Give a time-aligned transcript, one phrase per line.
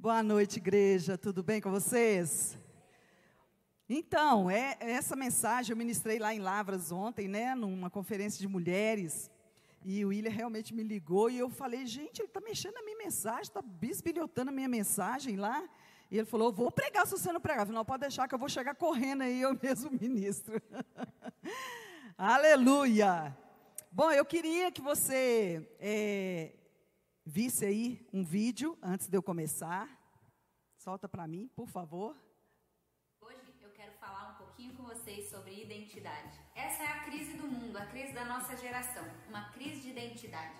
[0.00, 1.18] Boa noite, igreja.
[1.18, 2.56] Tudo bem com vocês?
[3.88, 9.28] Então, é, essa mensagem eu ministrei lá em Lavras ontem, né, numa conferência de mulheres.
[9.84, 12.96] E o William realmente me ligou e eu falei, gente, ele está mexendo na minha
[12.96, 15.68] mensagem, está bisbilhotando a minha mensagem lá.
[16.08, 17.62] E ele falou, vou pregar se você não pregar.
[17.62, 20.62] Eu falei, não, pode deixar que eu vou chegar correndo aí, eu mesmo ministro.
[22.16, 23.36] Aleluia!
[23.90, 26.52] Bom, eu queria que você é,
[27.28, 29.86] visse aí um vídeo antes de eu começar.
[30.78, 32.16] Solta para mim, por favor.
[33.20, 36.38] Hoje eu quero falar um pouquinho com vocês sobre identidade.
[36.54, 40.56] Essa é a crise do mundo, a crise da nossa geração, uma crise de identidade.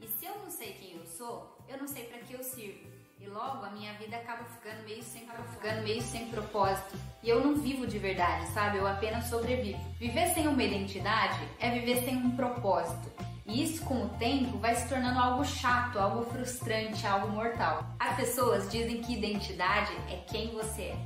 [0.00, 2.90] E se eu não sei quem eu sou, eu não sei para que eu sirvo.
[3.18, 6.94] E logo a minha vida acaba ficando meio sem acaba ficando meio sem propósito.
[7.22, 8.76] E eu não vivo de verdade, sabe?
[8.76, 9.78] Eu apenas sobrevivo.
[9.98, 13.31] Viver sem uma identidade é viver sem um propósito.
[13.44, 17.84] E isso, com o tempo, vai se tornando algo chato, algo frustrante, algo mortal.
[17.98, 20.96] As pessoas dizem que identidade é quem você é.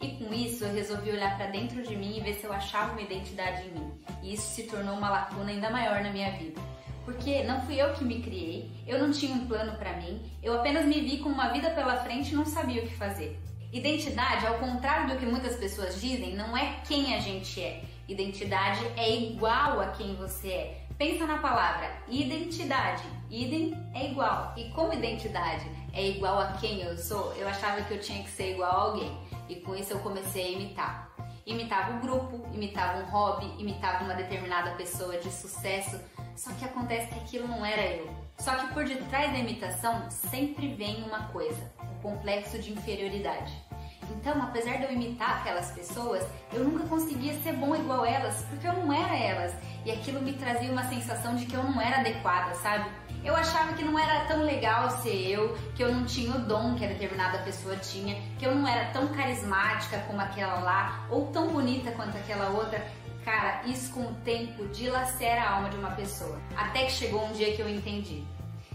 [0.00, 2.92] E com isso, eu resolvi olhar para dentro de mim e ver se eu achava
[2.92, 3.92] uma identidade em mim.
[4.22, 6.60] E isso se tornou uma lacuna ainda maior na minha vida.
[7.04, 10.60] Porque não fui eu que me criei, eu não tinha um plano para mim, eu
[10.60, 13.40] apenas me vi com uma vida pela frente e não sabia o que fazer.
[13.72, 17.82] Identidade, ao contrário do que muitas pessoas dizem, não é quem a gente é.
[18.06, 20.87] Identidade é igual a quem você é.
[20.98, 23.04] Pensa na palavra identidade.
[23.30, 24.52] Idem é igual.
[24.56, 28.30] E como identidade é igual a quem eu sou, eu achava que eu tinha que
[28.30, 29.16] ser igual a alguém.
[29.48, 31.08] E com isso eu comecei a imitar.
[31.46, 36.00] Imitava o grupo, imitava um hobby, imitava uma determinada pessoa de sucesso.
[36.34, 38.10] Só que acontece que aquilo não era eu.
[38.36, 43.67] Só que por detrás da imitação sempre vem uma coisa: o complexo de inferioridade.
[44.10, 48.66] Então, apesar de eu imitar aquelas pessoas, eu nunca conseguia ser bom igual elas, porque
[48.66, 49.54] eu não era elas.
[49.84, 52.90] E aquilo me trazia uma sensação de que eu não era adequada, sabe?
[53.24, 56.76] Eu achava que não era tão legal ser eu, que eu não tinha o dom
[56.76, 61.26] que a determinada pessoa tinha, que eu não era tão carismática como aquela lá, ou
[61.26, 62.86] tão bonita quanto aquela outra.
[63.24, 66.38] Cara, isso com o tempo dilacera a alma de uma pessoa.
[66.56, 68.24] Até que chegou um dia que eu entendi.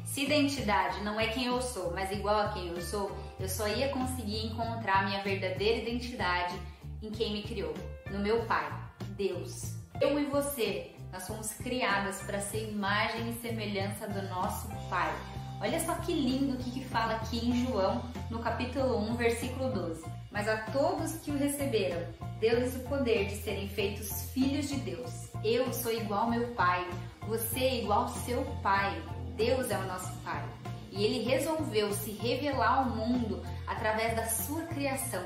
[0.05, 3.67] Se identidade não é quem eu sou, mas igual a quem eu sou, eu só
[3.67, 6.57] ia conseguir encontrar minha verdadeira identidade
[7.01, 7.73] em quem me criou,
[8.09, 8.71] no meu Pai,
[9.17, 9.75] Deus.
[9.99, 15.13] Eu e você, nós fomos criadas para ser imagem e semelhança do nosso Pai.
[15.59, 18.01] Olha só que lindo o que, que fala aqui em João,
[18.31, 20.05] no capítulo 1, versículo 12.
[20.31, 22.01] Mas a todos que o receberam,
[22.39, 25.27] deu-lhes o poder de serem feitos filhos de Deus.
[25.43, 26.87] Eu sou igual ao meu Pai,
[27.27, 29.03] você é igual ao seu Pai.
[29.35, 30.62] Deus é o nosso Pai.
[30.95, 35.23] E ele resolveu se revelar ao mundo através da sua criação.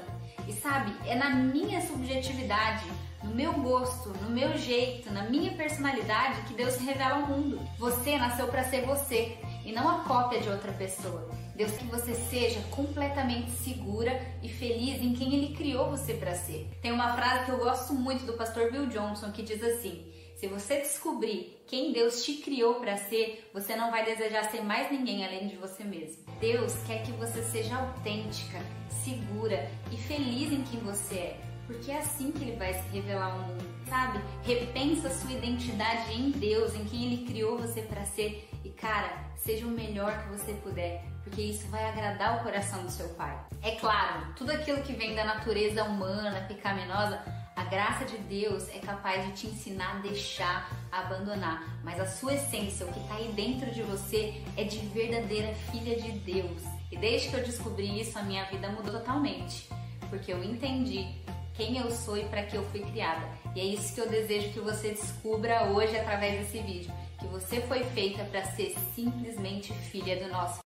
[0.48, 2.86] E sabe, é na minha subjetividade,
[3.22, 7.60] no meu gosto, no meu jeito, na minha personalidade que Deus se revela ao mundo.
[7.78, 11.30] Você nasceu para ser você e não a cópia de outra pessoa.
[11.54, 16.70] Deus que você seja completamente segura e feliz em quem ele criou você para ser.
[16.82, 20.06] Tem uma frase que eu gosto muito do pastor Bill Johnson que diz assim:
[20.38, 24.92] se você descobrir quem Deus te criou para ser, você não vai desejar ser mais
[24.92, 26.24] ninguém além de você mesmo.
[26.40, 28.60] Deus quer que você seja autêntica,
[29.04, 33.32] segura e feliz em quem você é, porque é assim que ele vai se revelar
[33.32, 34.22] ao mundo, sabe?
[34.44, 39.66] Repensa sua identidade em Deus, em quem ele criou você para ser e cara, seja
[39.66, 43.36] o melhor que você puder, porque isso vai agradar o coração do seu pai.
[43.64, 47.24] É claro, tudo aquilo que vem da natureza humana, pecaminosa,
[47.58, 52.06] a graça de Deus é capaz de te ensinar a deixar, a abandonar, mas a
[52.06, 56.62] sua essência, o que está aí dentro de você, é de verdadeira filha de Deus.
[56.92, 59.68] E desde que eu descobri isso, a minha vida mudou totalmente,
[60.08, 61.08] porque eu entendi
[61.56, 63.28] quem eu sou e para que eu fui criada.
[63.56, 67.60] E é isso que eu desejo que você descubra hoje através desse vídeo, que você
[67.62, 70.60] foi feita para ser simplesmente filha do nosso.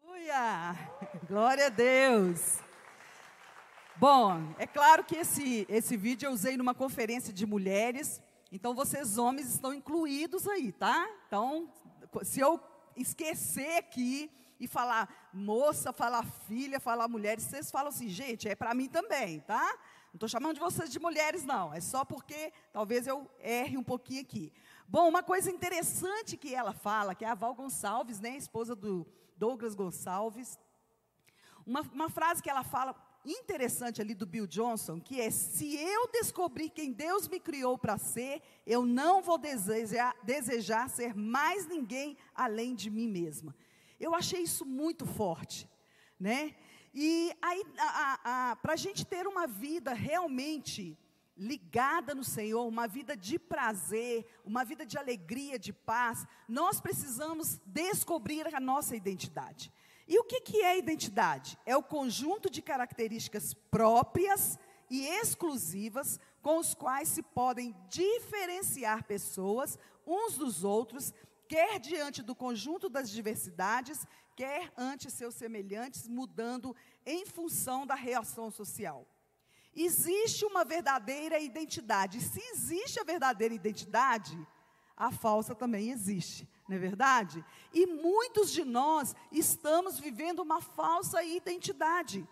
[0.00, 0.78] Aleluia!
[1.28, 2.71] Glória a Deus!
[3.96, 9.18] Bom, é claro que esse, esse vídeo eu usei numa conferência de mulheres, então vocês
[9.18, 11.08] homens estão incluídos aí, tá?
[11.26, 11.70] Então,
[12.22, 12.58] se eu
[12.96, 18.74] esquecer aqui e falar moça, falar filha, falar mulheres, vocês falam assim, gente, é para
[18.74, 19.62] mim também, tá?
[20.06, 21.72] Não estou chamando de vocês de mulheres, não.
[21.72, 24.52] É só porque talvez eu erre um pouquinho aqui.
[24.88, 29.06] Bom, uma coisa interessante que ela fala, que é a Val Gonçalves, né, esposa do
[29.36, 30.58] Douglas Gonçalves,
[31.66, 36.08] uma, uma frase que ela fala interessante ali do Bill Johnson, que é: se eu
[36.10, 42.16] descobrir quem Deus me criou para ser, eu não vou desejar, desejar ser mais ninguém
[42.34, 43.54] além de mim mesma.
[44.00, 45.68] Eu achei isso muito forte,
[46.18, 46.54] né?
[46.94, 47.64] E aí,
[48.60, 50.98] para a gente ter uma vida realmente
[51.36, 57.60] ligada no Senhor, uma vida de prazer, uma vida de alegria, de paz, nós precisamos
[57.64, 59.72] descobrir a nossa identidade.
[60.06, 61.58] E o que, que é identidade?
[61.64, 64.58] É o conjunto de características próprias
[64.90, 71.14] e exclusivas com os quais se podem diferenciar pessoas uns dos outros,
[71.48, 76.74] quer diante do conjunto das diversidades, quer ante seus semelhantes, mudando
[77.06, 79.06] em função da reação social.
[79.74, 82.20] Existe uma verdadeira identidade.
[82.20, 84.36] Se existe a verdadeira identidade,
[84.96, 87.44] a falsa também existe, não é verdade?
[87.72, 92.26] E muitos de nós estamos vivendo uma falsa identidade.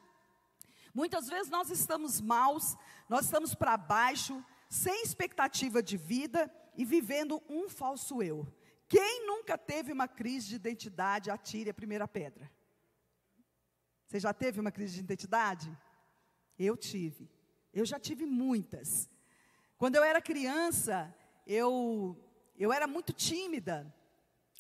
[0.95, 2.77] Muitas vezes nós estamos maus,
[3.09, 8.47] nós estamos para baixo, sem expectativa de vida e vivendo um falso eu.
[8.89, 12.51] Quem nunca teve uma crise de identidade, atire a primeira pedra.
[14.07, 15.71] Você já teve uma crise de identidade?
[16.59, 17.31] Eu tive.
[17.73, 19.09] Eu já tive muitas.
[19.79, 21.15] Quando eu era criança,
[21.47, 22.19] eu
[22.61, 23.93] eu era muito tímida.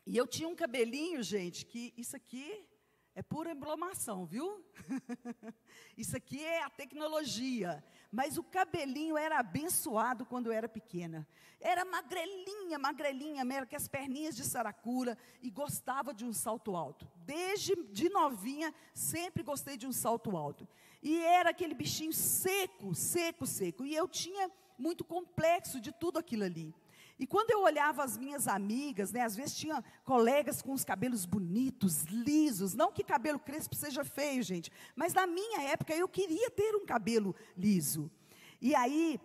[0.07, 2.67] E eu tinha um cabelinho, gente, que isso aqui
[3.15, 4.65] é pura emblomação, viu?
[5.99, 7.85] Isso aqui é a tecnologia.
[8.11, 11.29] Mas o cabelinho era abençoado quando eu era pequena.
[11.61, 17.07] Era magrelinha, magrelinha mesmo, que as perninhas de saracura e gostava de um salto alto.
[17.17, 20.67] Desde de novinha, sempre gostei de um salto alto.
[21.03, 23.85] E era aquele bichinho seco, seco, seco.
[23.85, 26.75] E eu tinha muito complexo de tudo aquilo ali.
[27.21, 31.27] E quando eu olhava as minhas amigas, né, às vezes tinha colegas com os cabelos
[31.27, 36.51] bonitos, lisos, não que cabelo crespo seja feio, gente, mas na minha época eu queria
[36.51, 38.11] ter um cabelo liso.
[38.59, 39.21] E aí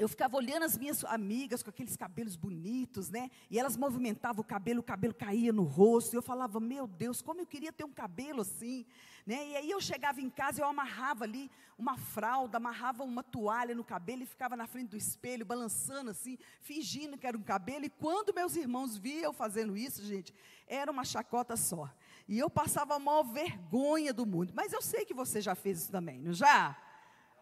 [0.00, 3.30] eu ficava olhando as minhas amigas com aqueles cabelos bonitos, né?
[3.50, 6.14] E elas movimentavam o cabelo, o cabelo caía no rosto.
[6.14, 8.86] E eu falava, meu Deus, como eu queria ter um cabelo assim,
[9.26, 9.46] né?
[9.48, 13.84] E aí eu chegava em casa, eu amarrava ali uma fralda, amarrava uma toalha no
[13.84, 17.84] cabelo e ficava na frente do espelho, balançando assim, fingindo que era um cabelo.
[17.84, 20.32] E quando meus irmãos viam eu fazendo isso, gente,
[20.66, 21.90] era uma chacota só.
[22.26, 24.54] E eu passava a maior vergonha do mundo.
[24.54, 26.74] Mas eu sei que você já fez isso também, não já?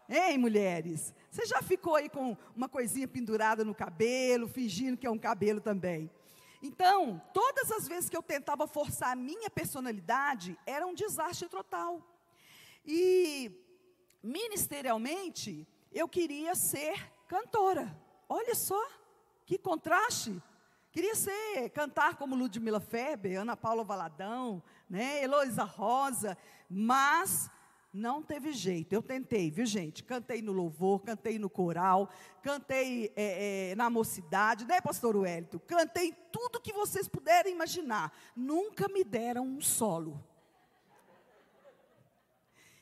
[0.09, 1.13] Hein, mulheres?
[1.29, 5.61] Você já ficou aí com uma coisinha pendurada no cabelo, fingindo que é um cabelo
[5.61, 6.09] também?
[6.63, 12.03] Então, todas as vezes que eu tentava forçar a minha personalidade, era um desastre total.
[12.83, 13.51] E,
[14.23, 17.95] ministerialmente, eu queria ser cantora.
[18.27, 18.83] Olha só,
[19.45, 20.41] que contraste.
[20.91, 26.35] Queria ser, cantar como Ludmila Feber, Ana Paula Valadão, né, Heloísa Rosa,
[26.67, 27.49] mas
[27.91, 28.93] não teve jeito.
[28.93, 30.03] Eu tentei, viu, gente?
[30.03, 32.09] Cantei no louvor, cantei no coral,
[32.41, 35.59] cantei é, é, na mocidade, né, pastor Wellington?
[35.59, 38.13] Cantei tudo que vocês puderem imaginar.
[38.35, 40.23] Nunca me deram um solo.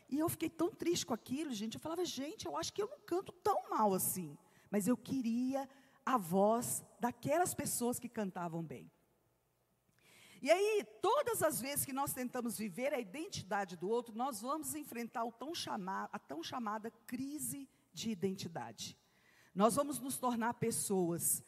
[0.10, 1.76] E eu fiquei tão triste com aquilo, gente.
[1.76, 4.38] Eu falava, gente, eu acho que eu não canto tão mal assim.
[4.70, 5.68] Mas eu queria
[6.06, 8.90] a voz daquelas pessoas que cantavam bem.
[10.42, 14.76] E aí, todas as vezes que nós tentamos viver a identidade do outro, nós vamos
[14.76, 18.98] enfrentar tão chamar, a tão chamada crise de identidade.
[19.54, 21.44] Nós vamos nos tornar pessoas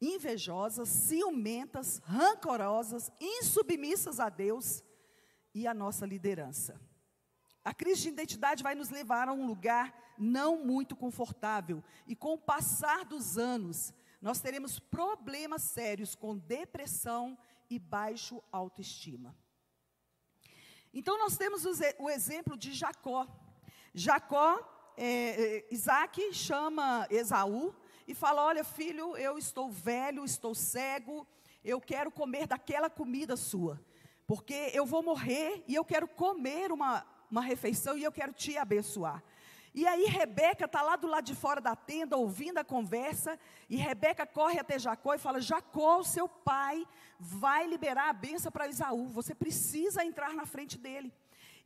[0.00, 4.84] invejosas, ciumentas, rancorosas, insubmissas a Deus
[5.54, 6.80] e à nossa liderança.
[7.64, 12.34] A crise de identidade vai nos levar a um lugar não muito confortável, e com
[12.34, 17.36] o passar dos anos, nós teremos problemas sérios com depressão
[17.74, 19.36] e baixo autoestima.
[20.92, 23.26] Então nós temos o, exemplo de Jacó.
[23.92, 24.60] Jacó,
[24.96, 27.74] é, é, Isaac chama Esaú
[28.06, 31.26] e fala: Olha, filho, eu estou velho, estou cego,
[31.64, 33.84] eu quero comer daquela comida sua,
[34.24, 38.56] porque eu vou morrer e eu quero comer uma, uma refeição e eu quero te
[38.56, 39.22] abençoar.
[39.74, 43.36] E aí Rebeca está lá do lado de fora da tenda, ouvindo a conversa,
[43.68, 46.86] e Rebeca corre até Jacó e fala: Jacó, seu pai,
[47.18, 51.12] vai liberar a benção para Isaú, você precisa entrar na frente dele.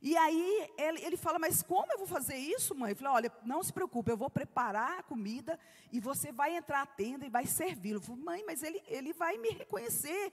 [0.01, 2.91] E aí ele, ele fala, mas como eu vou fazer isso, mãe?
[2.91, 5.59] Eu falei, olha, não se preocupe, eu vou preparar a comida
[5.91, 8.01] e você vai entrar à tenda e vai servi-lo.
[8.15, 10.31] Mãe, mas ele, ele vai me reconhecer.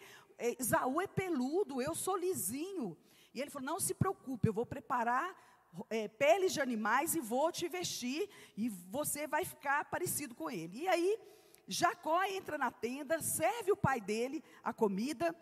[0.61, 2.97] Isaú é peludo, eu sou lisinho.
[3.35, 5.35] E ele falou, não se preocupe, eu vou preparar
[5.89, 10.83] é, peles de animais e vou te vestir e você vai ficar parecido com ele.
[10.83, 11.19] E aí,
[11.69, 15.35] Jacó entra na tenda, serve o pai dele a comida,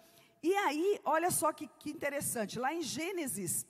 [0.43, 3.67] e aí, olha só que, que interessante, lá em Gênesis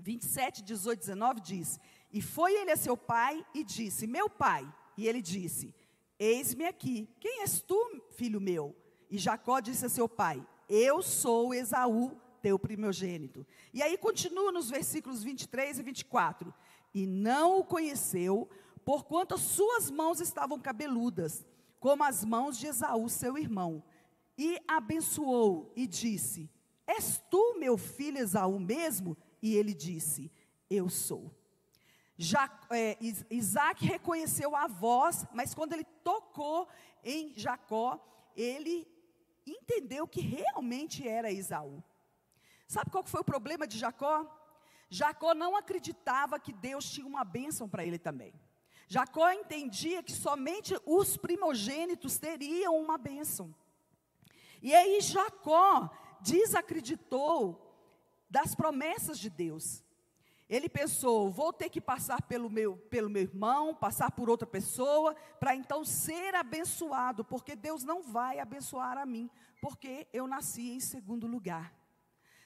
[0.00, 1.78] 27, 18, 19 diz:
[2.10, 4.66] E foi ele a seu pai e disse: Meu pai.
[4.96, 5.74] E ele disse:
[6.18, 8.74] Eis-me aqui, quem és tu, filho meu?
[9.10, 13.46] E Jacó disse a seu pai: Eu sou Esaú, teu primogênito.
[13.72, 16.54] E aí continua nos versículos 23 e 24.
[16.94, 18.48] E não o conheceu,
[18.84, 21.46] porquanto as suas mãos estavam cabeludas,
[21.78, 23.82] como as mãos de Esaú, seu irmão.
[24.36, 26.50] E abençoou e disse:
[26.86, 29.16] És tu meu filho Esaú mesmo?
[29.42, 30.30] E ele disse:
[30.70, 31.30] Eu sou.
[32.16, 32.96] Já, é,
[33.30, 36.66] Isaac reconheceu a voz, mas quando ele tocou
[37.04, 38.04] em Jacó,
[38.34, 38.88] ele
[39.46, 41.82] entendeu que realmente era Esaú.
[42.68, 44.26] Sabe qual foi o problema de Jacó?
[44.90, 48.34] Jacó não acreditava que Deus tinha uma bênção para ele também.
[48.86, 53.54] Jacó entendia que somente os primogênitos teriam uma bênção.
[54.60, 57.64] E aí Jacó desacreditou
[58.28, 59.82] das promessas de Deus.
[60.46, 65.14] Ele pensou: vou ter que passar pelo meu, pelo meu irmão, passar por outra pessoa,
[65.40, 70.80] para então ser abençoado, porque Deus não vai abençoar a mim, porque eu nasci em
[70.80, 71.78] segundo lugar.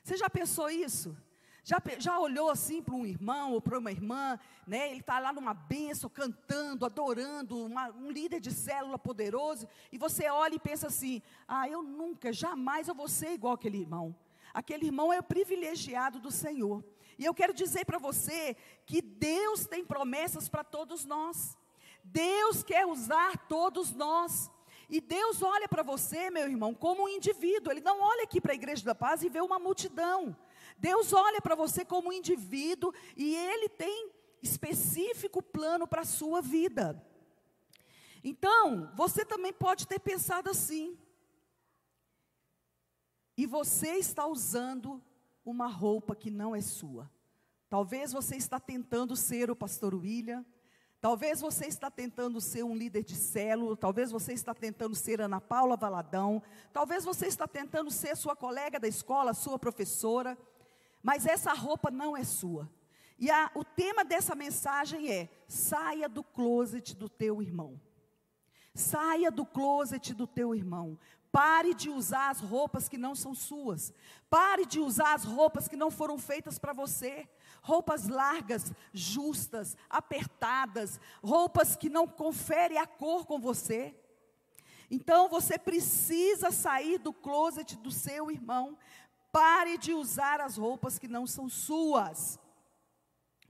[0.02, 1.16] Você já pensou isso?
[1.64, 4.90] Já, já olhou assim para um irmão ou para uma irmã, né?
[4.90, 10.28] Ele está lá numa benção, cantando, adorando, uma, um líder de célula poderoso, e você
[10.28, 14.14] olha e pensa assim: ah, eu nunca, jamais eu vou ser igual aquele irmão.
[14.52, 16.85] Aquele irmão é o privilegiado do Senhor.
[17.16, 21.56] E eu quero dizer para você que Deus tem promessas para todos nós.
[22.02, 24.50] Deus quer usar todos nós.
[24.92, 27.72] E Deus olha para você, meu irmão, como um indivíduo.
[27.72, 30.37] Ele não olha aqui para a igreja da paz e vê uma multidão.
[30.76, 34.11] Deus olha para você como um indivíduo e Ele tem
[34.42, 37.02] específico plano para a sua vida.
[38.22, 40.99] Então, você também pode ter pensado assim.
[43.34, 45.02] E você está usando
[45.42, 47.11] uma roupa que não é sua.
[47.70, 50.44] Talvez você está tentando ser o pastor William,
[51.02, 55.40] Talvez você está tentando ser um líder de célula, talvez você está tentando ser Ana
[55.40, 56.40] Paula Valadão,
[56.73, 60.38] talvez você está tentando ser sua colega da escola, sua professora,
[61.02, 62.71] mas essa roupa não é sua.
[63.18, 67.80] E a, o tema dessa mensagem é: saia do closet do teu irmão.
[68.73, 70.97] Saia do closet do teu irmão.
[71.32, 73.92] Pare de usar as roupas que não são suas.
[74.30, 77.28] Pare de usar as roupas que não foram feitas para você.
[77.62, 83.95] Roupas largas, justas, apertadas, roupas que não conferem a cor com você.
[84.90, 88.76] Então você precisa sair do closet do seu irmão
[89.33, 92.38] Pare de usar as roupas que não são suas.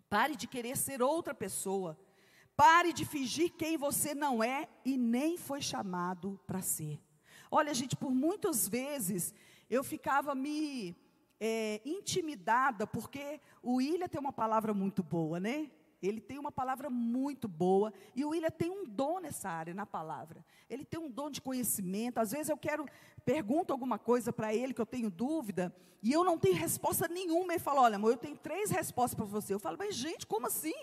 [0.08, 1.98] Pare de querer ser outra pessoa.
[2.56, 7.02] Pare de fingir quem você não é e nem foi chamado para ser.
[7.50, 9.34] Olha, gente, por muitas vezes
[9.68, 10.94] eu ficava me
[11.44, 15.68] é, intimidada, porque o William tem uma palavra muito boa, né?
[16.00, 19.84] Ele tem uma palavra muito boa e o William tem um dom nessa área, na
[19.84, 20.44] palavra.
[20.70, 22.18] Ele tem um dom de conhecimento.
[22.18, 22.86] Às vezes eu quero,
[23.24, 27.54] pergunto alguma coisa para ele que eu tenho dúvida e eu não tenho resposta nenhuma.
[27.54, 29.52] Ele fala: Olha, amor, eu tenho três respostas para você.
[29.52, 30.74] Eu falo: Mas, gente, como assim?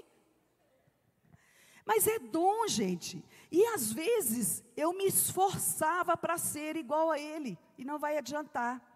[1.86, 3.24] Mas é dom, gente.
[3.50, 8.89] E às vezes eu me esforçava para ser igual a ele e não vai adiantar.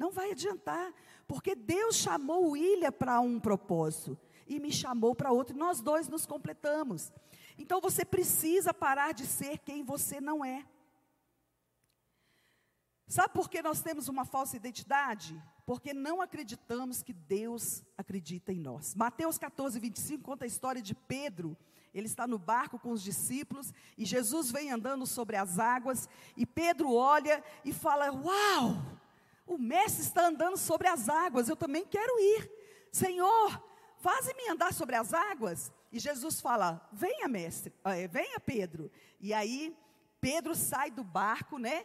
[0.00, 0.94] Não vai adiantar,
[1.28, 5.82] porque Deus chamou o William para um propósito e me chamou para outro, e nós
[5.82, 7.12] dois nos completamos.
[7.58, 10.64] Então você precisa parar de ser quem você não é.
[13.06, 15.38] Sabe por que nós temos uma falsa identidade?
[15.66, 18.94] Porque não acreditamos que Deus acredita em nós.
[18.94, 21.54] Mateus 14, 25 conta a história de Pedro.
[21.92, 26.08] Ele está no barco com os discípulos e Jesus vem andando sobre as águas.
[26.38, 28.99] E Pedro olha e fala: Uau,
[29.50, 32.48] o mestre está andando sobre as águas, eu também quero ir.
[32.92, 33.60] Senhor,
[33.98, 35.72] faze-me andar sobre as águas.
[35.90, 38.88] E Jesus fala: Venha, mestre, é, venha, Pedro.
[39.18, 39.76] E aí,
[40.20, 41.84] Pedro sai do barco, né?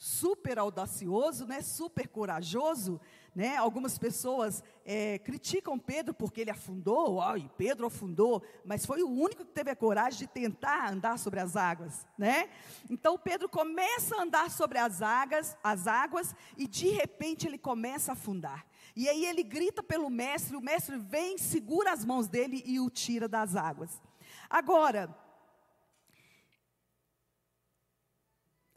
[0.00, 1.60] Super audacioso, né?
[1.60, 3.00] Super corajoso,
[3.34, 3.56] né?
[3.56, 9.44] Algumas pessoas é, criticam Pedro porque ele afundou, ai, Pedro afundou, mas foi o único
[9.44, 12.48] que teve a coragem de tentar andar sobre as águas, né?
[12.88, 18.12] Então Pedro começa a andar sobre as águas, as águas, e de repente ele começa
[18.12, 18.64] a afundar.
[18.94, 22.88] E aí ele grita pelo mestre, o mestre vem, segura as mãos dele e o
[22.88, 24.00] tira das águas.
[24.48, 25.12] Agora,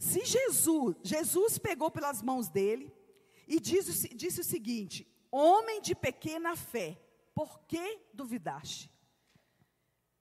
[0.01, 2.91] se Jesus, Jesus pegou pelas mãos dele
[3.48, 7.00] e disse, disse o seguinte: Homem de pequena fé,
[7.36, 8.91] por que duvidaste?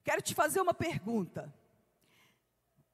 [0.04, 1.50] Quero te fazer uma pergunta.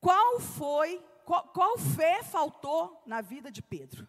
[0.00, 4.06] Qual foi, qual, qual fé faltou na vida de Pedro?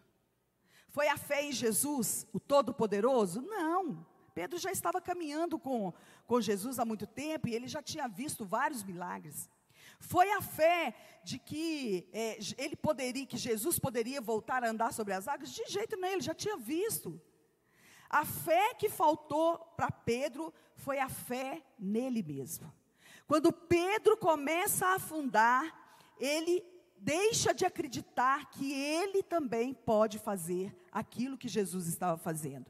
[0.86, 3.42] Foi a fé em Jesus, o Todo-Poderoso?
[3.42, 4.06] Não.
[4.32, 5.92] Pedro já estava caminhando com,
[6.28, 9.50] com Jesus há muito tempo e ele já tinha visto vários milagres.
[9.98, 15.12] Foi a fé de que é, ele poderia, que Jesus poderia voltar a andar sobre
[15.12, 15.50] as águas?
[15.50, 17.20] De jeito nenhum, ele já tinha visto.
[18.08, 22.72] A fé que faltou para Pedro foi a fé nele mesmo.
[23.26, 25.74] Quando Pedro começa a afundar,
[26.18, 26.64] ele
[26.96, 32.66] deixa de acreditar que ele também pode fazer aquilo que Jesus estava fazendo.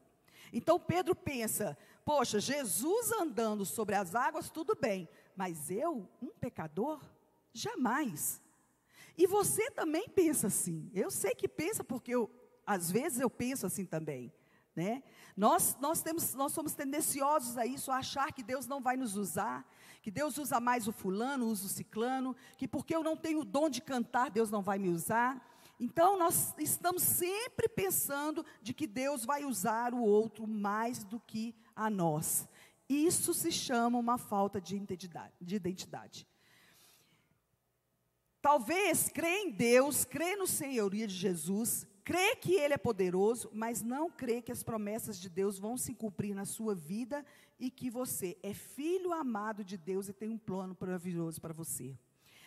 [0.52, 7.00] Então Pedro pensa: poxa, Jesus andando sobre as águas, tudo bem, mas eu, um pecador,
[7.52, 8.40] jamais.
[9.17, 10.90] E você também pensa assim.
[10.95, 12.31] Eu sei que pensa porque eu,
[12.67, 14.33] às vezes eu penso assim também.
[14.76, 15.02] Né?
[15.37, 19.17] Nós, nós, temos, nós somos tendenciosos a isso, a achar que Deus não vai nos
[19.17, 19.69] usar,
[20.00, 23.45] que Deus usa mais o fulano, usa o ciclano, que porque eu não tenho o
[23.45, 25.45] dom de cantar, Deus não vai me usar.
[25.81, 31.57] Então nós estamos sempre pensando de que Deus vai usar o outro mais do que
[31.75, 32.49] a nós.
[32.88, 35.35] Isso se chama uma falta de identidade.
[35.40, 36.26] De identidade.
[38.40, 43.83] Talvez crê em Deus, crê no senhoria de Jesus, crê que Ele é poderoso, mas
[43.83, 47.25] não crê que as promessas de Deus vão se cumprir na sua vida
[47.59, 51.97] e que você é filho amado de Deus e tem um plano maravilhoso para você.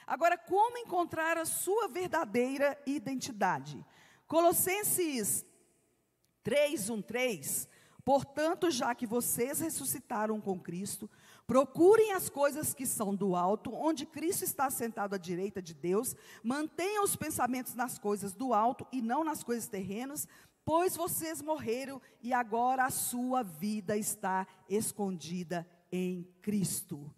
[0.08, 3.86] Agora, como encontrar a sua verdadeira identidade?
[4.28, 5.46] Colossenses
[6.44, 7.70] 3, 1, 3.
[8.04, 11.10] Portanto, já que vocês ressuscitaram com Cristo,
[11.52, 16.16] Procurem as coisas que são do alto, onde Cristo está sentado à direita de Deus.
[16.42, 20.26] Mantenham os pensamentos nas coisas do alto e não nas coisas terrenas,
[20.64, 27.14] pois vocês morreram e agora a sua vida está escondida em Cristo.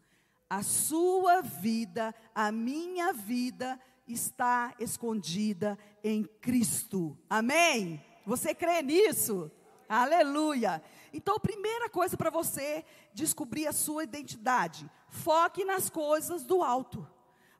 [0.50, 7.16] A sua vida, a minha vida está escondida em Cristo.
[7.30, 8.04] Amém?
[8.26, 9.52] Você crê nisso?
[9.88, 10.82] Aleluia.
[11.14, 17.08] Então, primeira coisa para você descobrir a sua identidade: foque nas coisas do alto.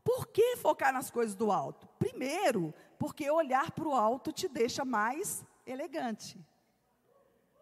[0.04, 1.88] Por que focar nas coisas do alto?
[1.98, 6.44] Primeiro, porque olhar para o alto te deixa mais elegante.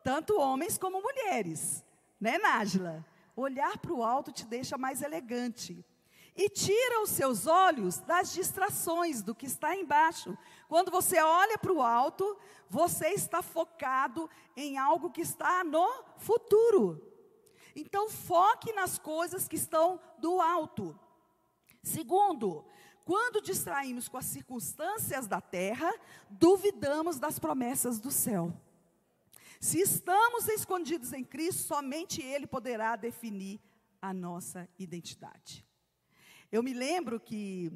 [0.03, 1.85] Tanto homens como mulheres,
[2.19, 3.05] né, Nájila?
[3.35, 5.85] Olhar para o alto te deixa mais elegante
[6.35, 10.37] e tira os seus olhos das distrações do que está embaixo.
[10.67, 12.37] Quando você olha para o alto,
[12.69, 17.05] você está focado em algo que está no futuro.
[17.75, 20.97] Então, foque nas coisas que estão do alto.
[21.83, 22.65] Segundo,
[23.03, 25.91] quando distraímos com as circunstâncias da terra,
[26.29, 28.53] duvidamos das promessas do céu.
[29.59, 33.59] Se estamos escondidos em Cristo, somente Ele poderá definir
[34.01, 35.65] a nossa identidade.
[36.51, 37.71] Eu me lembro que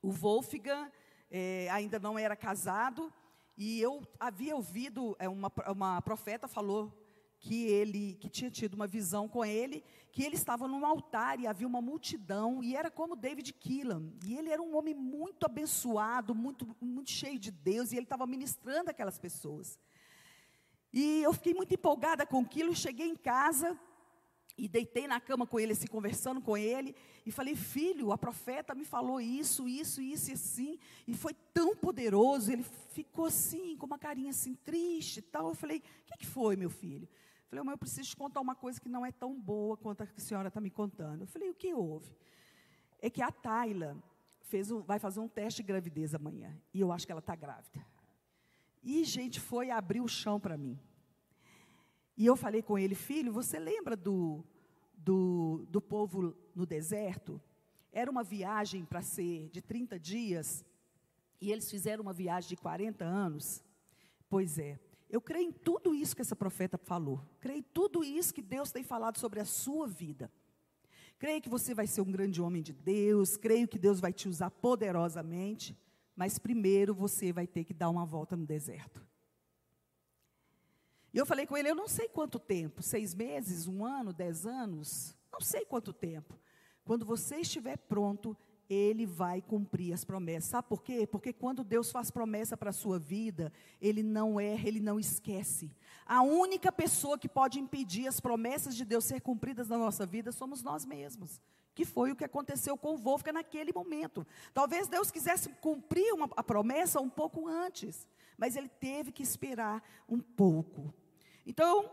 [0.00, 0.88] o Wolfgang
[1.28, 3.12] é, ainda não era casado
[3.58, 6.96] e eu havia ouvido é, uma, uma profeta falou
[7.40, 9.82] que ele que tinha tido uma visão com ele
[10.12, 14.12] que ele estava num altar e havia uma multidão e era como David Keelan.
[14.24, 18.24] E ele era um homem muito abençoado muito muito cheio de Deus e ele estava
[18.24, 19.80] ministrando aquelas pessoas.
[20.92, 23.76] E eu fiquei muito empolgada com aquilo cheguei em casa
[24.56, 26.94] e deitei na cama com ele, assim, conversando com ele,
[27.26, 31.74] e falei, filho, a profeta me falou isso, isso, isso e assim, e foi tão
[31.74, 35.48] poderoso, ele ficou assim, com uma carinha assim, triste e tal.
[35.48, 37.08] Eu falei, o que, que foi, meu filho?
[37.08, 40.02] Eu falei, mãe, eu preciso te contar uma coisa que não é tão boa quanto
[40.02, 41.22] a que a senhora está me contando.
[41.22, 42.16] Eu falei, o que houve?
[43.00, 43.96] É que a Tayla
[44.40, 47.34] fez um, vai fazer um teste de gravidez amanhã, e eu acho que ela está
[47.34, 47.84] grávida.
[48.82, 50.78] E, gente, foi abrir o chão para mim.
[52.16, 54.44] E eu falei com ele, filho, você lembra do,
[54.96, 57.40] do, do povo no deserto?
[57.92, 60.64] Era uma viagem para ser de 30 dias,
[61.40, 63.62] e eles fizeram uma viagem de 40 anos.
[64.28, 64.78] Pois é,
[65.10, 67.20] eu creio em tudo isso que essa profeta falou.
[67.40, 70.30] Creio em tudo isso que Deus tem falado sobre a sua vida.
[71.18, 74.28] Creio que você vai ser um grande homem de Deus, creio que Deus vai te
[74.28, 75.76] usar poderosamente,
[76.16, 79.04] mas primeiro você vai ter que dar uma volta no deserto.
[81.14, 84.44] E eu falei com ele, eu não sei quanto tempo, seis meses, um ano, dez
[84.44, 86.36] anos, não sei quanto tempo.
[86.84, 88.36] Quando você estiver pronto,
[88.68, 90.50] ele vai cumprir as promessas.
[90.50, 91.06] Sabe por quê?
[91.06, 95.70] Porque quando Deus faz promessa para a sua vida, ele não erra, ele não esquece.
[96.04, 100.32] A única pessoa que pode impedir as promessas de Deus ser cumpridas na nossa vida
[100.32, 101.40] somos nós mesmos.
[101.76, 104.26] Que foi o que aconteceu com o Wolfgang naquele momento.
[104.52, 108.04] Talvez Deus quisesse cumprir uma, a promessa um pouco antes,
[108.36, 110.92] mas ele teve que esperar um pouco.
[111.46, 111.90] Então,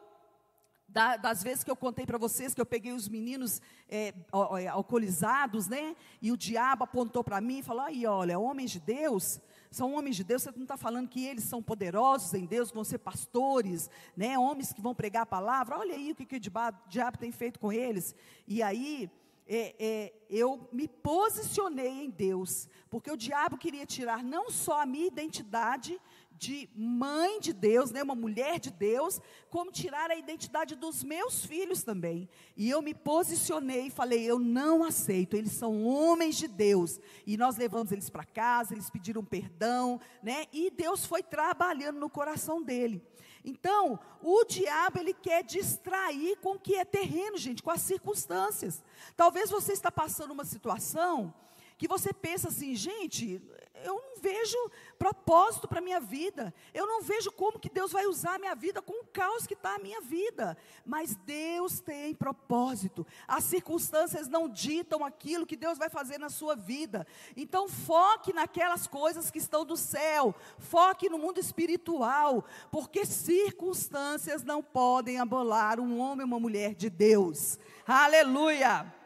[0.92, 4.14] da, das vezes que eu contei para vocês que eu peguei os meninos é,
[4.60, 5.96] é alcoolizados, né?
[6.22, 10.18] E o diabo apontou para mim e falou: aí, olha, homens de Deus, são homens
[10.18, 13.90] de Deus, você não está falando que eles são poderosos em Deus, vão ser pastores,
[14.18, 14.38] né?
[14.38, 17.58] Homens que vão pregar a palavra, olha aí o que, que o diabo, tem feito
[17.58, 18.14] com eles.
[18.46, 19.10] E aí,
[19.48, 24.86] é, é, eu me posicionei em Deus, porque o diabo queria tirar não só a
[24.86, 26.00] minha identidade,
[26.42, 31.46] de mãe de Deus, né, uma mulher de Deus, como tirar a identidade dos meus
[31.46, 32.28] filhos também.
[32.58, 37.00] E eu me posicionei e falei: eu não aceito, eles são homens de Deus.
[37.28, 42.10] E nós levamos eles para casa, eles pediram perdão, né, e Deus foi trabalhando no
[42.10, 43.04] coração dele.
[43.46, 48.84] Então, o diabo ele quer distrair com o que é terreno, gente, com as circunstâncias.
[49.16, 51.32] Talvez você está passando uma situação
[51.78, 53.42] que você pensa assim, gente,
[53.84, 54.58] eu não vejo
[54.98, 56.54] propósito para a minha vida.
[56.74, 59.54] Eu não vejo como que Deus vai usar a minha vida com o caos que
[59.54, 60.58] está a minha vida.
[60.86, 63.06] Mas Deus tem propósito.
[63.28, 67.06] As circunstâncias não ditam aquilo que Deus vai fazer na sua vida.
[67.36, 70.36] Então foque naquelas coisas que estão do céu.
[70.60, 72.46] Foque no mundo espiritual.
[72.72, 77.58] Porque circunstâncias não podem abolar um homem ou uma mulher de Deus.
[77.88, 79.01] Aleluia!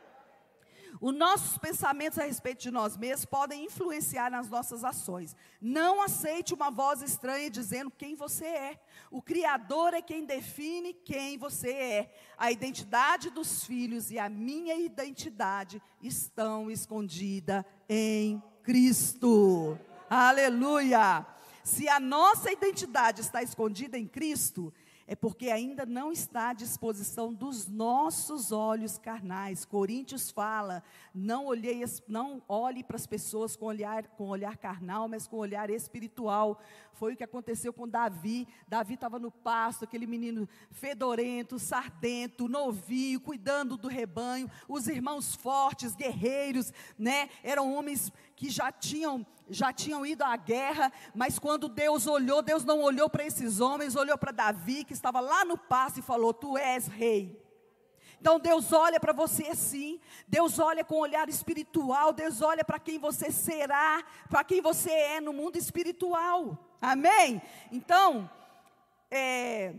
[1.01, 5.35] Os nossos pensamentos a respeito de nós mesmos podem influenciar nas nossas ações.
[5.61, 8.79] Não aceite uma voz estranha dizendo quem você é.
[9.11, 12.15] O Criador é quem define quem você é.
[12.37, 19.77] A identidade dos filhos e a minha identidade estão escondidas em Cristo.
[20.09, 21.25] Aleluia!
[21.63, 24.71] Se a nossa identidade está escondida em Cristo,
[25.07, 29.63] é porque ainda não está à disposição dos nossos olhos carnais.
[29.63, 30.81] Coríntios fala:
[31.13, 35.69] não, olhei, não olhe para as pessoas com olhar, com olhar carnal, mas com olhar
[35.69, 36.59] espiritual.
[36.93, 38.47] Foi o que aconteceu com Davi.
[38.67, 44.49] Davi estava no pasto, aquele menino fedorento, sardento, novinho, cuidando do rebanho.
[44.67, 47.29] Os irmãos fortes, guerreiros, né?
[47.43, 52.63] Eram homens que já tinham já tinham ido à guerra, mas quando Deus olhou, Deus
[52.63, 56.33] não olhou para esses homens, olhou para Davi, que estava lá no pasto, e falou:
[56.33, 57.39] Tu és rei.
[58.19, 62.79] Então Deus olha para você assim, Deus olha com um olhar espiritual, Deus olha para
[62.79, 66.57] quem você será, para quem você é no mundo espiritual.
[66.81, 67.39] Amém?
[67.71, 68.27] Então,
[69.11, 69.75] é,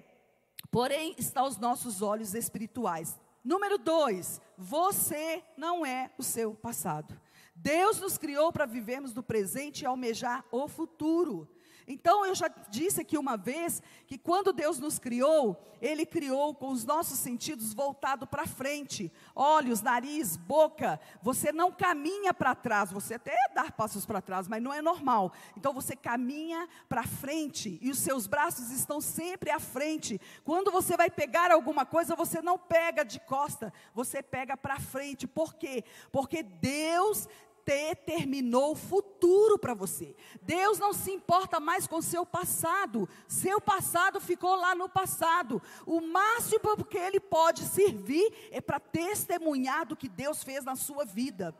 [0.70, 3.18] porém, está os nossos olhos espirituais.
[3.42, 7.20] Número dois, você não é o seu passado.
[7.56, 11.48] Deus nos criou para vivermos do presente e almejar o futuro.
[11.88, 16.72] Então, eu já disse aqui uma vez que quando Deus nos criou, Ele criou com
[16.72, 20.98] os nossos sentidos voltados para frente, olhos, nariz, boca.
[21.22, 25.32] Você não caminha para trás, você até dá passos para trás, mas não é normal.
[25.56, 30.20] Então, você caminha para frente e os seus braços estão sempre à frente.
[30.44, 35.24] Quando você vai pegar alguma coisa, você não pega de costa, você pega para frente.
[35.28, 35.84] Por quê?
[36.10, 37.28] Porque Deus
[37.66, 40.14] determinou o futuro para você.
[40.40, 43.08] Deus não se importa mais com seu passado.
[43.26, 45.60] Seu passado ficou lá no passado.
[45.84, 51.04] O máximo que ele pode servir é para testemunhar do que Deus fez na sua
[51.04, 51.52] vida.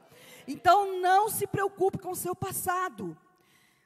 [0.47, 3.17] Então não se preocupe com seu passado.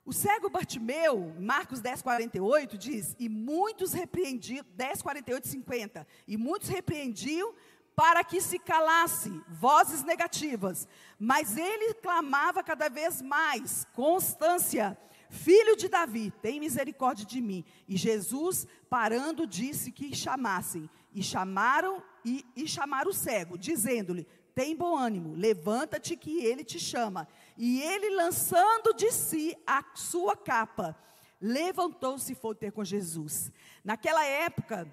[0.04, 6.06] O cego Bartimeu, Marcos 10, 48, diz: E muitos repreendiam, 10, 48, 50.
[6.26, 7.54] E muitos repreendiam
[8.00, 10.88] para que se calasse, vozes negativas.
[11.18, 14.96] Mas ele clamava cada vez mais, constância,
[15.28, 17.62] filho de Davi, tem misericórdia de mim.
[17.86, 20.88] E Jesus, parando, disse que chamassem.
[21.12, 26.80] E chamaram e, e chamaram o cego, dizendo-lhe: Tem bom ânimo, levanta-te que ele te
[26.80, 27.28] chama.
[27.54, 30.96] E ele, lançando de si a sua capa,
[31.38, 33.52] levantou-se e foi ter com Jesus.
[33.84, 34.88] Naquela época,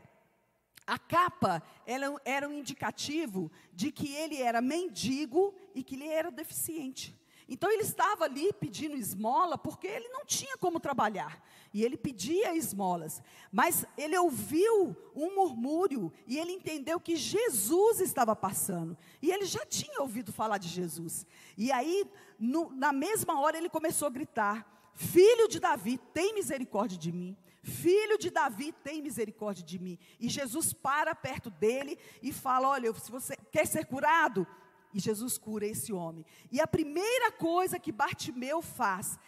[0.88, 6.32] a capa era, era um indicativo de que ele era mendigo e que ele era
[6.32, 7.13] deficiente.
[7.50, 11.41] Então ele estava ali pedindo esmola porque ele não tinha como trabalhar.
[11.73, 13.21] E ele pedia esmolas.
[13.52, 18.97] Mas ele ouviu um murmúrio e ele entendeu que Jesus estava passando.
[19.21, 21.26] E ele já tinha ouvido falar de Jesus.
[21.58, 22.06] E aí,
[22.39, 27.38] no, na mesma hora, ele começou a gritar: Filho de Davi, tem misericórdia de mim.
[27.67, 29.99] Filho de Davi, tem misericórdia de mim.
[30.17, 34.47] E Jesus para perto dele e fala: Olha, se você quer ser curado,
[34.93, 36.25] e Jesus cura esse homem.
[36.49, 39.19] E a primeira coisa que Bartimeu faz,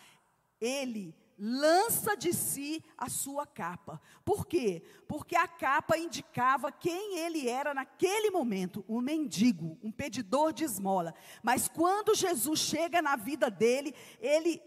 [0.60, 4.02] ele lança de si a sua capa.
[4.23, 4.84] Por quê?
[5.06, 11.13] Porque a capa indicava quem ele era naquele momento, um mendigo, um pedidor de esmola.
[11.43, 14.62] Mas quando Jesus chega na vida dele, ele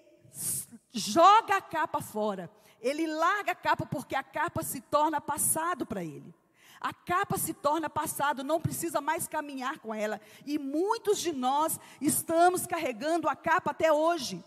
[0.93, 2.51] joga a capa fora
[2.83, 6.35] ele larga a capa porque a capa se torna passado para ele.
[6.81, 10.21] A capa se torna passado, não precisa mais caminhar com ela.
[10.45, 14.45] E muitos de nós estamos carregando a capa até hoje.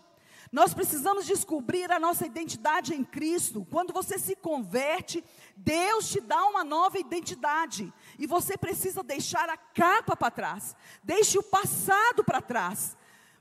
[0.52, 3.66] Nós precisamos descobrir a nossa identidade em Cristo.
[3.70, 5.24] Quando você se converte,
[5.56, 7.92] Deus te dá uma nova identidade.
[8.18, 10.76] E você precisa deixar a capa para trás.
[11.02, 12.96] Deixe o passado para trás.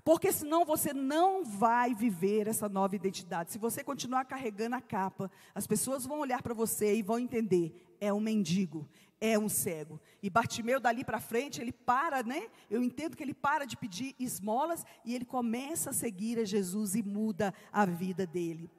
[0.05, 3.51] Porque senão você não vai viver essa nova identidade.
[3.51, 7.73] Se você continuar carregando a capa, as pessoas vão olhar para você e vão entender:
[7.99, 8.87] é um mendigo,
[9.19, 9.99] é um cego.
[10.21, 12.49] E Bartimeu dali para frente, ele para, né?
[12.69, 16.93] Eu entendo que ele para de pedir esmolas e ele começa a seguir a Jesus
[16.93, 18.69] e muda a vida dele.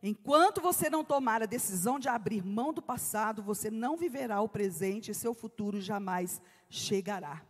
[0.00, 4.48] Enquanto você não tomar a decisão de abrir mão do passado, você não viverá o
[4.48, 7.42] presente e seu futuro jamais chegará.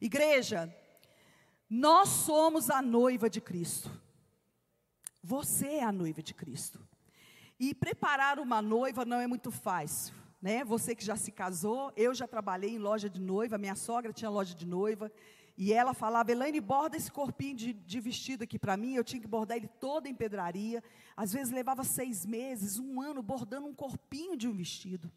[0.00, 0.74] Igreja,
[1.68, 3.90] nós somos a noiva de Cristo.
[5.22, 6.78] Você é a noiva de Cristo.
[7.58, 10.64] E preparar uma noiva não é muito fácil, né?
[10.64, 14.28] Você que já se casou, eu já trabalhei em loja de noiva, minha sogra tinha
[14.28, 15.10] loja de noiva.
[15.56, 18.94] E ela falava, Elaine, borda esse corpinho de, de vestido aqui para mim.
[18.94, 20.82] Eu tinha que bordar ele todo em pedraria.
[21.16, 25.10] Às vezes levava seis meses, um ano, bordando um corpinho de um vestido.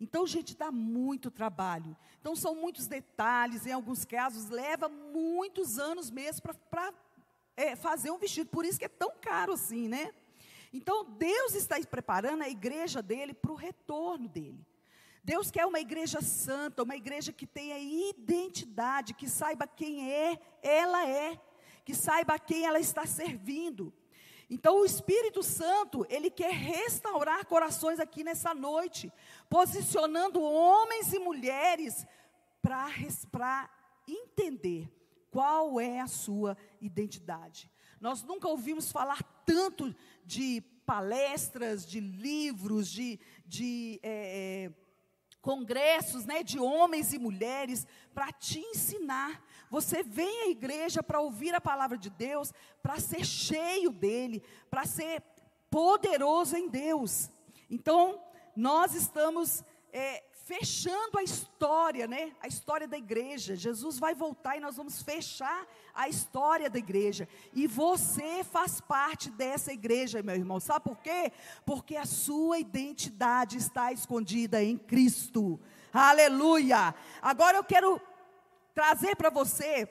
[0.00, 1.96] Então, gente, dá muito trabalho.
[2.20, 3.66] Então, são muitos detalhes.
[3.66, 6.92] Em alguns casos, leva muitos anos mesmo para
[7.56, 8.48] é, fazer um vestido.
[8.48, 10.12] Por isso que é tão caro assim, né?
[10.72, 14.64] Então, Deus está preparando a igreja dele para o retorno dele.
[15.24, 21.06] Deus quer uma igreja santa, uma igreja que tenha identidade, que saiba quem é, ela
[21.06, 21.38] é,
[21.84, 23.92] que saiba a quem ela está servindo.
[24.50, 29.12] Então o Espírito Santo, ele quer restaurar corações aqui nessa noite,
[29.48, 32.06] posicionando homens e mulheres
[32.62, 33.70] para
[34.06, 34.90] entender
[35.30, 37.70] qual é a sua identidade.
[38.00, 44.70] Nós nunca ouvimos falar tanto de palestras, de livros, de, de é,
[45.48, 49.42] congressos né, de homens e mulheres para te ensinar.
[49.70, 54.84] Você vem à igreja para ouvir a palavra de Deus, para ser cheio dele, para
[54.84, 55.22] ser
[55.70, 57.30] poderoso em Deus.
[57.70, 58.22] Então,
[58.54, 62.32] nós estamos é, fechando a história, né?
[62.40, 63.54] A história da igreja.
[63.54, 67.28] Jesus vai voltar e nós vamos fechar a história da igreja.
[67.52, 70.58] E você faz parte dessa igreja, meu irmão.
[70.58, 71.30] Sabe por quê?
[71.66, 75.60] Porque a sua identidade está escondida em Cristo.
[75.92, 76.94] Aleluia!
[77.20, 78.00] Agora eu quero
[78.74, 79.86] trazer para você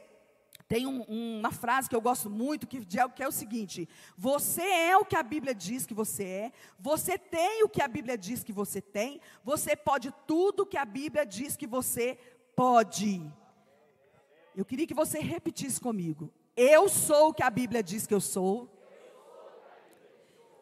[0.68, 1.02] tem um,
[1.40, 5.16] uma frase que eu gosto muito, que, que é o seguinte: Você é o que
[5.16, 8.82] a Bíblia diz que você é, você tem o que a Bíblia diz que você
[8.82, 12.18] tem, você pode tudo que a Bíblia diz que você
[12.56, 13.22] pode.
[14.56, 18.22] Eu queria que você repetisse comigo: Eu sou o que a Bíblia diz que eu
[18.22, 18.70] sou,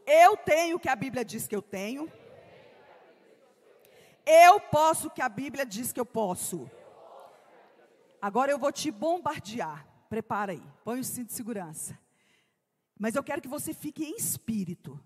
[0.06, 2.12] eu tenho o que a Bíblia diz que eu tenho,
[4.24, 6.70] eu posso o que a Bíblia diz que eu posso.
[8.22, 9.95] Agora eu vou te bombardear.
[10.10, 11.98] Prepara aí, põe o cinto de segurança.
[12.98, 15.00] Mas eu quero que você fique em espírito.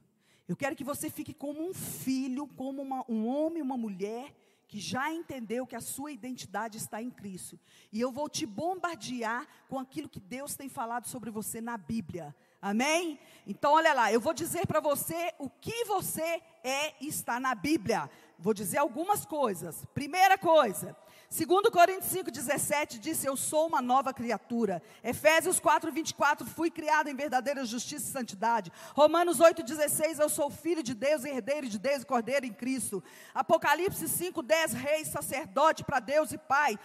[0.47, 4.35] Eu quero que você fique como um filho, como uma, um homem, uma mulher
[4.67, 7.59] que já entendeu que a sua identidade está em Cristo.
[7.91, 12.35] E eu vou te bombardear com aquilo que Deus tem falado sobre você na Bíblia.
[12.61, 13.19] Amém?
[13.47, 17.55] Então, olha lá, eu vou dizer para você o que você é e está na
[17.55, 18.09] Bíblia.
[18.39, 19.85] Vou dizer algumas coisas.
[19.93, 20.95] Primeira coisa,
[21.31, 24.81] Segundo Coríntios 5,17 disse, eu sou uma nova criatura.
[25.03, 28.71] Efésios 4, 24, fui criado em verdadeira justiça e santidade.
[28.95, 33.03] Romanos 8, 16, eu sou filho de Deus, herdeiro de Deus e cordeiro em Cristo.
[33.31, 36.79] Apocalipse 5, 10, rei, sacerdote para Deus e Pai.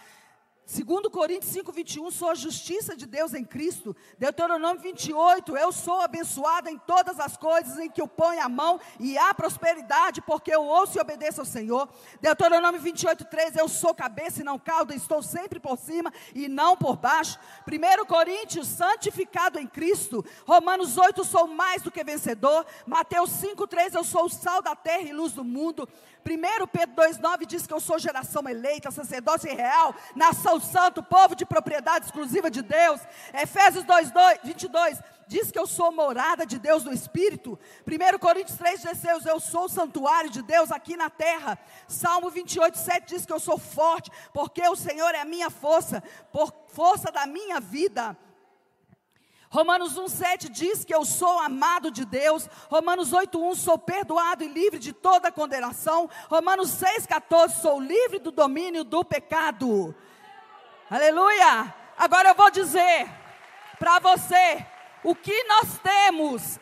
[0.65, 3.95] Segundo Coríntios 5, 21, sou a justiça de Deus em Cristo.
[4.17, 8.79] Deuteronômio 28, eu sou abençoada em todas as coisas em que eu ponho a mão
[8.99, 11.87] e há prosperidade, porque eu ouço e obedeço ao Senhor.
[12.19, 16.75] Deuteronômio 28, 3, eu sou cabeça e não cauda, estou sempre por cima e não
[16.75, 17.37] por baixo.
[17.67, 20.25] 1 Coríntios, santificado em Cristo.
[20.47, 22.65] Romanos 8, sou mais do que vencedor.
[22.87, 25.87] Mateus 5, 3, eu sou o sal da terra e luz do mundo.
[26.27, 31.45] 1 Pedro 2,9 diz que eu sou geração eleita, sacerdócio real, nação santo, povo de
[31.45, 33.01] propriedade exclusiva de Deus.
[33.33, 37.57] Efésios 2, 2, 22 diz que eu sou morada de Deus no Espírito.
[37.85, 41.57] 1 Coríntios 3,16, eu sou o santuário de Deus aqui na terra.
[41.87, 46.03] Salmo 28, 7 diz que eu sou forte, porque o Senhor é a minha força,
[46.31, 48.17] por força da minha vida.
[49.49, 52.49] Romanos 1,7 diz que eu sou amado de Deus.
[52.69, 56.09] Romanos 8,1 sou perdoado e livre de toda condenação.
[56.29, 59.95] Romanos 6,14 sou livre do domínio do pecado.
[60.87, 61.73] Aleluia!
[61.97, 63.09] Agora eu vou dizer
[63.79, 64.63] para você
[65.03, 66.59] o que nós temos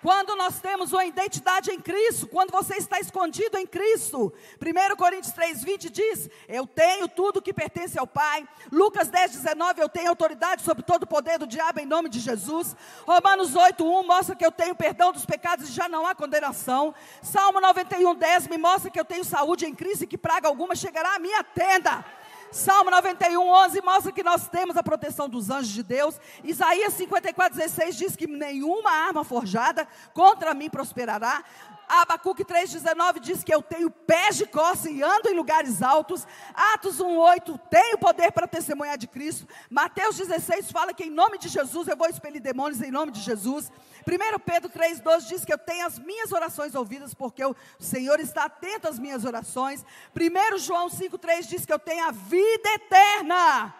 [0.00, 4.32] quando nós temos uma identidade em Cristo, quando você está escondido em Cristo.
[4.62, 8.46] 1 Coríntios 3,20 diz: Eu tenho tudo que pertence ao Pai.
[8.70, 12.76] Lucas 10,19, eu tenho autoridade sobre todo o poder do diabo em nome de Jesus.
[13.04, 16.94] Romanos 8,1 mostra que eu tenho perdão dos pecados e já não há condenação.
[17.20, 21.16] Salmo 91,10 me mostra que eu tenho saúde em Cristo e que praga alguma chegará
[21.16, 22.04] à minha tenda.
[22.50, 26.18] Salmo 91, 11 mostra que nós temos a proteção dos anjos de Deus.
[26.44, 31.44] Isaías 54, 16 diz que nenhuma arma forjada contra mim prosperará.
[31.88, 36.26] Abacuque 3,19 diz que eu tenho pés de costa e ando em lugares altos.
[36.52, 39.46] Atos 1,8 tenho poder para testemunhar de Cristo.
[39.70, 43.20] Mateus 16 fala que em nome de Jesus eu vou expelir demônios em nome de
[43.20, 43.70] Jesus.
[44.06, 48.44] 1 Pedro 3,12 diz que eu tenho as minhas orações ouvidas, porque o Senhor está
[48.44, 49.84] atento às minhas orações.
[50.14, 53.74] 1 João 5,3 diz que eu tenho a vida eterna.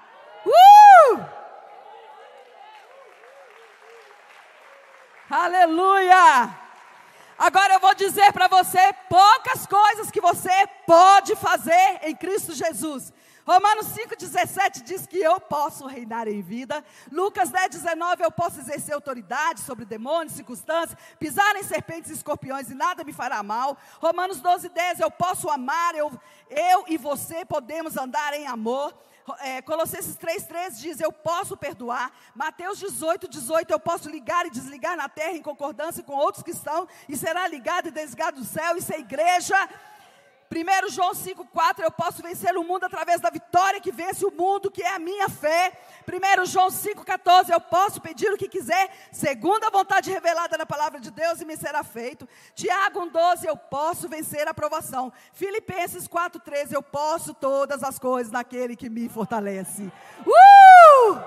[0.45, 1.47] Uh!
[5.31, 6.66] Aleluia!
[7.39, 8.79] Agora eu vou dizer para você
[9.11, 13.13] poucas coisas que você pode fazer em Cristo Jesus.
[13.47, 16.83] Romanos 5,17 diz que eu posso reinar em vida.
[17.13, 22.75] Lucas 10,19 eu posso exercer autoridade sobre demônios, circunstâncias, pisar em serpentes e escorpiões e
[22.75, 23.77] nada me fará mal.
[24.01, 26.11] Romanos 12,10 eu posso amar, eu,
[26.49, 28.93] eu e você podemos andar em amor
[29.41, 32.13] é, Colossenses 3,13 diz: Eu posso perdoar.
[32.35, 36.51] Mateus 18, 18, eu posso ligar e desligar na terra em concordância com outros que
[36.51, 38.77] estão, e será ligado e desligado do céu.
[38.77, 39.57] Isso é igreja.
[40.51, 44.71] 1 João 5,4, eu posso vencer o mundo através da vitória que vence o mundo,
[44.71, 45.73] que é a minha fé.
[46.07, 51.01] 1 João 5,14, eu posso pedir o que quiser, segundo a vontade revelada na palavra
[51.01, 52.29] de Deus, e me será feito.
[52.55, 55.13] Tiago 1,12, eu posso vencer a aprovação.
[55.33, 59.91] Filipenses 4,13, eu posso todas as coisas naquele que me fortalece.
[60.25, 61.19] Uh!